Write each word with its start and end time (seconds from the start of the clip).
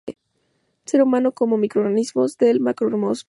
El 0.07 0.15
ser 0.85 1.03
humano 1.03 1.31
como 1.31 1.59
microcosmos 1.59 2.35
del 2.39 2.59
macrocosmos. 2.59 3.19